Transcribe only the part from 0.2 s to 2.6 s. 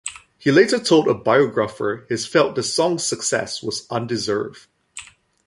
He later told a biographer he felt